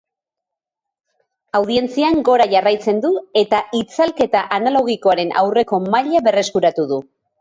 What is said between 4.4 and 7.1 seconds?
analogikoaren aurreko maila berreskuratu du.